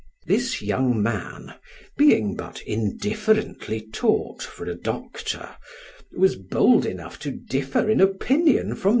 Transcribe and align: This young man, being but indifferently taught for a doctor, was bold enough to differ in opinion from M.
This 0.25 0.63
young 0.63 0.99
man, 1.03 1.53
being 1.95 2.35
but 2.35 2.63
indifferently 2.63 3.81
taught 3.93 4.41
for 4.41 4.65
a 4.65 4.73
doctor, 4.73 5.49
was 6.17 6.35
bold 6.35 6.87
enough 6.87 7.19
to 7.19 7.29
differ 7.29 7.87
in 7.87 8.01
opinion 8.01 8.73
from 8.73 8.89
M. 8.89 8.89